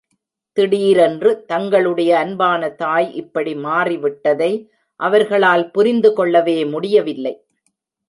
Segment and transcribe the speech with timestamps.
[0.57, 4.51] திடீரென்று தங்களுடைய அன்பான தாய் இப்படி மாறிவிட்டதை
[4.99, 7.35] அவர்களால் புரிந்துகொள்ளவே முடியவில்லை.